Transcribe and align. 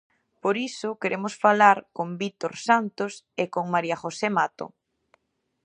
Por 0.43 0.55
iso, 0.69 0.89
queremos 1.01 1.33
falar 1.45 1.77
con 1.95 2.07
Vítor 2.21 2.53
Santos 2.67 3.13
e 3.43 3.45
con 3.53 3.65
María 3.73 3.97
José 4.03 4.27
Mato. 4.37 4.65